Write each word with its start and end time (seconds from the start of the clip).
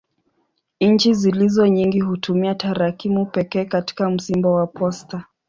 Nchi 0.81 1.13
zilizo 1.13 1.67
nyingi 1.67 1.99
hutumia 1.99 2.55
tarakimu 2.55 3.25
pekee 3.25 3.65
katika 3.65 4.09
msimbo 4.09 4.53
wa 4.53 4.67
posta. 4.67 5.23